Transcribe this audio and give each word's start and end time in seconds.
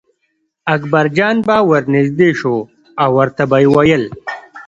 اکبرجان 0.75 1.35
به 1.47 1.57
ور 1.69 1.83
نږدې 1.95 2.29
شو 2.39 2.55
او 3.01 3.09
ورته 3.17 3.43
به 3.49 3.57
یې 3.63 3.67
ویل. 3.73 4.03